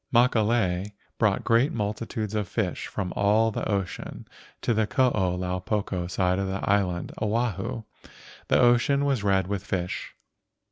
[0.11, 4.27] Makalei brought great multitudes of fish from all the ocean
[4.63, 7.83] to the Koo lau poko side of the island Oahu.
[8.47, 10.15] The ocean was red with the fish.